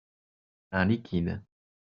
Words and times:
Un 0.71 0.85
liquide. 0.87 1.43